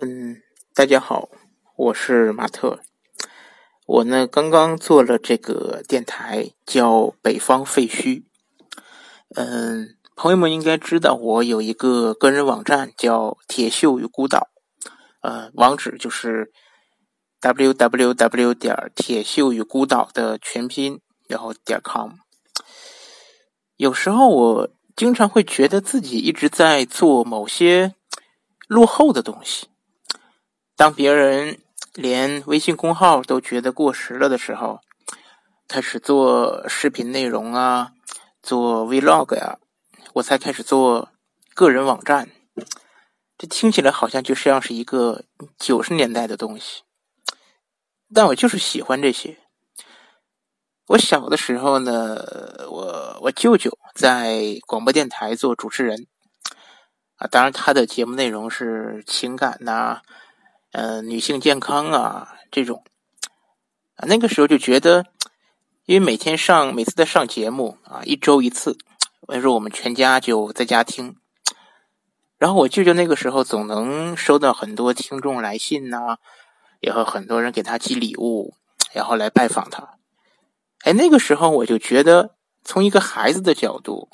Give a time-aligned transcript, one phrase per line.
[0.00, 0.40] 嗯，
[0.76, 1.28] 大家好，
[1.74, 2.78] 我是马特。
[3.84, 8.22] 我呢刚刚做了这个电台，叫北方废墟。
[9.34, 14.46] 嗯，朋友们应该知道，我有一个个人网站叫铁锈与孤岛，
[15.20, 16.52] 呃，网址就是
[17.40, 22.12] w w w 点铁锈与孤岛的全拼，然后点 com。
[23.76, 27.96] 有时候我经常会觉得自己一直在做某些
[28.68, 29.66] 落后的东西。
[30.78, 31.58] 当别人
[31.94, 34.78] 连微信公号都觉得过时了的时候，
[35.66, 37.90] 开始做视频内容啊，
[38.40, 39.58] 做 vlog 呀，
[40.12, 41.08] 我才开始做
[41.52, 42.30] 个人网站。
[43.36, 45.24] 这听起来好像就像是一个
[45.58, 46.82] 九十年代的东西，
[48.14, 49.36] 但我就是喜欢这些。
[50.86, 52.22] 我小的时候呢，
[52.70, 56.06] 我我舅舅在广播电台做主持人
[57.16, 60.02] 啊，当然他的节目内容是情感呐。
[60.70, 62.84] 呃，女性健康啊，这种
[63.96, 65.06] 啊，那个时候就觉得，
[65.86, 68.76] 因为每天上，每次在上节目啊，一周一次，
[69.28, 71.16] 那时候我们全家就在家听。
[72.36, 76.18] 然后我舅舅那个时候总能收到很多听众来信呐，
[76.80, 78.54] 也和很多人给他寄礼物，
[78.92, 79.96] 然后来拜访他。
[80.82, 84.10] 哎，那个时候我就觉得，从一个孩子的角度，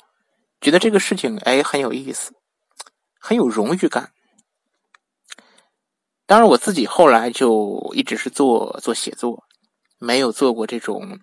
[0.61, 2.33] 觉得这个事情哎很有意思，
[3.19, 4.13] 很有荣誉感。
[6.27, 9.43] 当然，我自己后来就一直是做做写作，
[9.99, 11.19] 没有做过这种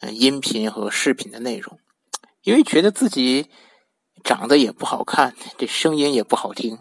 [0.00, 1.78] 嗯音频和视频的内容，
[2.42, 3.50] 因为觉得自己
[4.22, 6.78] 长得也不好看，这声音也不好听，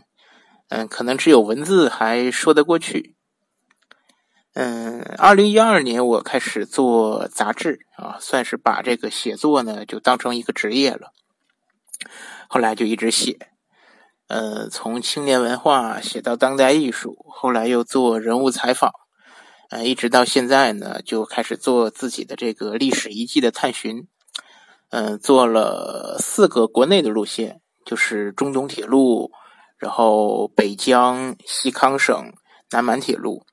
[0.70, 3.16] 嗯，可能只有文字还说得过去。
[4.54, 11.12] 嗯，二零一二年我开始做杂志啊，算是把这个写作呢就当成一个职业了，
[12.48, 13.50] 后来就一直写。
[14.28, 18.92] 呃，从青年文化写到当代艺术，后来又做人物采访，
[19.70, 24.08] 呃，一直到现在呢，就开始做自己的这个历史遗迹的探寻。
[24.90, 29.32] 嗯，做了四个国内的路线，就是中东铁路，
[29.78, 32.34] 然后北疆、西康省、
[32.72, 33.44] 南满铁路，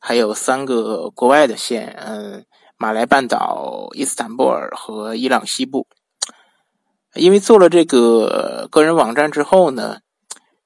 [0.00, 2.44] 还有三个国外的线，嗯，
[2.76, 5.86] 马来半岛、伊斯坦布尔和伊朗西部。
[7.14, 9.98] 因为做了这个个人网站之后呢。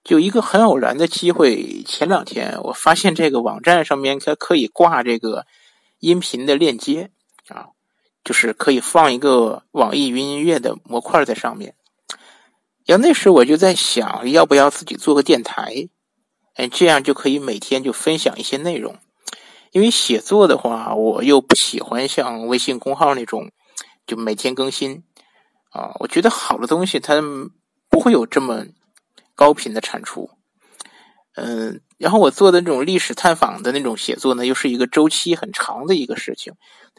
[0.04, 5.46] 就一个很偶然的机会，前两天我发现这个网站上面它可以挂这个
[5.98, 7.10] 音频的链接
[7.48, 7.70] 啊，
[8.22, 11.74] 就是可以放一个网易云音乐的模块在上面。
[12.84, 15.88] 要那时我就在想，要不要自己做个电台？
[16.54, 18.94] 哎，这样就可以每天就分享一些内容。
[19.72, 23.50] 因为写作的话，我又不喜欢像微信公号那种
[24.06, 25.02] 就每天更新
[25.76, 25.92] 啊。
[26.00, 27.22] 我觉得好的东西它
[27.90, 28.64] 不会有这么。
[29.38, 30.30] 高频的产出，
[31.34, 36.54] 嗯，然后我做的那种历史探访的那种写作呢，又是一个周期很长的一个事情，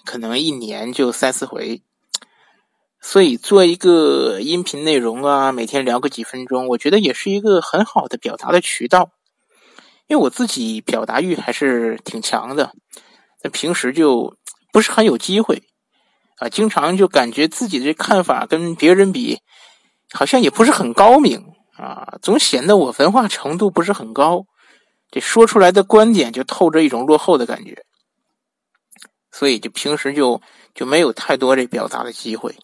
[0.06, 1.82] 可能一年就三四回，
[3.02, 9.10] 所以做一个音频内容啊，每天聊个几分钟，我觉得也是一个很好的表达的渠道，
[10.06, 12.72] 因为我自己表达欲还是挺强的，
[13.42, 14.38] 那平时就
[14.72, 15.64] 不是很有机会
[16.38, 19.40] 啊，经常就感觉自己的看法跟别人比，
[20.12, 21.44] 好像也不是很高明。
[21.78, 24.48] 啊，总显得我文化程度不是很高，
[25.12, 27.86] 这说出来的观点就透着一种落后的感觉，
[29.32, 30.42] 所以就平时就
[30.74, 32.56] 就没有太多这表达的机会。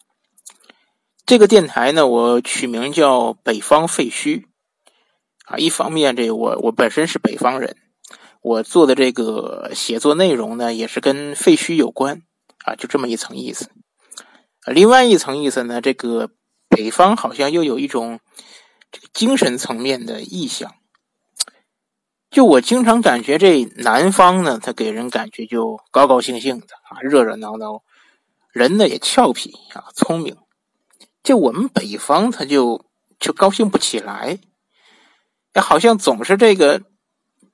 [1.24, 4.46] 这个电台呢，我取名叫“北方废墟”，
[5.46, 7.76] 啊，一方面这我我本身是北方人，
[8.42, 12.22] 我做的这个写作内容呢，也是跟废墟有关，
[12.64, 13.70] 啊，就这么一层意思。
[14.66, 16.30] 另外一层意思呢，这个
[16.68, 18.18] 北方好像又有一种。
[18.94, 20.72] 这个精神层面的意象，
[22.30, 27.82] 就我经常感觉这南方呢，它给人感觉就高高兴兴的啊，热热闹闹，
[28.52, 30.36] 人呢也俏皮啊，聪明。
[31.24, 32.86] 就我们北方，他就
[33.18, 34.38] 就高兴不起来，
[35.54, 36.80] 哎，好像总是这个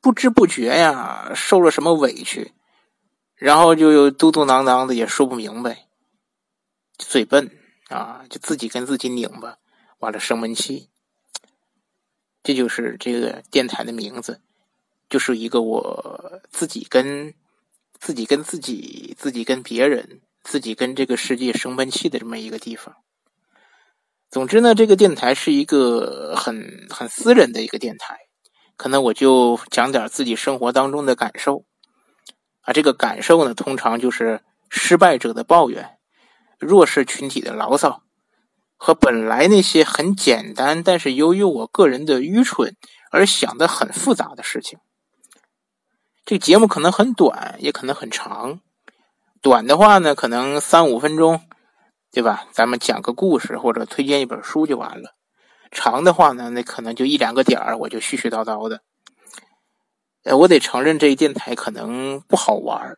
[0.02, 2.52] 不知不觉呀，受了什么委屈，
[3.40, 5.88] 然后就又嘟嘟囔囔的，也说不明白，
[6.98, 7.50] 嘴笨
[7.88, 9.56] 啊，就自己跟自己拧巴，
[9.98, 10.90] 完了生闷气。
[12.42, 14.42] 这就是这个电台的名字，
[15.08, 17.32] 就是一个我自己跟
[17.98, 22.96] 自己跟自己、自己跟别人、自己跟这个世界生闷气的这么一个地方。
[24.30, 28.18] 总之呢，这个电台是一个很很私人的一个电台，
[28.76, 31.64] 可能我就讲点自己生活当中的感受
[32.62, 32.72] 啊。
[32.72, 35.98] 这个感受呢，通常就是失败者的抱怨、
[36.58, 38.02] 弱势群体的牢骚。
[38.82, 42.76] 和本来那些很简单，但是由于我个人的愚蠢
[43.10, 44.78] 而想的很复杂的事情，
[46.24, 48.60] 这节目可能很短，也可能很长。
[49.42, 51.42] 短的话呢，可能三五分钟，
[52.10, 52.46] 对吧？
[52.52, 55.14] 咱们讲个故事或者推荐一本书就完了。
[55.70, 58.80] 长的话呢，那可能就一两个点儿，我就絮絮叨叨的。
[60.24, 62.96] 呃，我得承认这一电台可能不好玩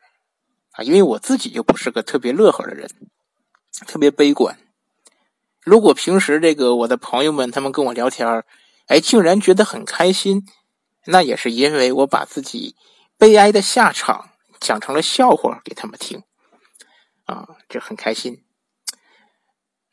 [0.72, 2.88] 啊，因为我自己就不是个特别乐呵的人，
[3.86, 4.58] 特别悲观。
[5.60, 8.44] 如果平时这个我的朋友们他们跟我聊天
[8.86, 10.44] 哎，竟然觉得很开心，
[11.06, 12.74] 那也是因为我把自己
[13.16, 16.22] 悲哀的下场讲成了笑话给他们听。
[17.24, 18.42] 啊，就很开心。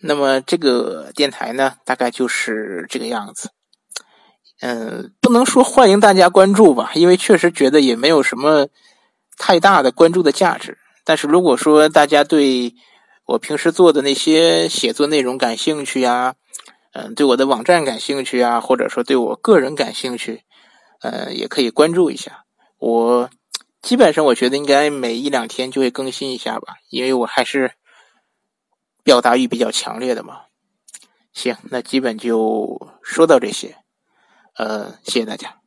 [0.02, 3.52] 那么这个电台呢，大概就是这个样子。
[4.62, 8.68] 嗯，不能说欢迎大家关注吧，因为确实觉得也没有什么
[9.38, 10.78] 太大的关注的价值。
[11.04, 12.76] 但是如果说大家对
[13.26, 16.36] 我平时做的那些写作内容感兴趣呀，
[16.94, 20.44] 嗯，对我的网站感兴趣啊，或者说对我个人感兴趣，
[21.02, 22.44] 呃，也可以关注一下
[22.78, 23.30] 我。
[23.82, 27.72] 基本上，我觉得应该每一两天就会更新一下吧，因为我还是
[29.06, 30.42] 表达欲比较强烈的嘛。
[31.32, 33.78] 行，那基本就说到这些，
[34.60, 35.59] 呃，谢谢大家。